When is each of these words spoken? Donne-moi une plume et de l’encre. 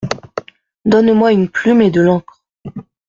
Donne-moi 0.85 1.31
une 1.31 1.47
plume 1.47 1.83
et 1.83 1.91
de 1.91 2.01
l’encre. 2.01 2.43